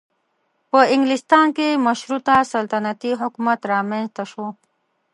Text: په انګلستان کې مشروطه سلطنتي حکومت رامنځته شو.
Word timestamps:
په 0.69 0.79
انګلستان 0.93 1.47
کې 1.57 1.67
مشروطه 1.87 2.35
سلطنتي 2.53 3.11
حکومت 3.21 3.59
رامنځته 3.73 4.23
شو. 4.31 4.45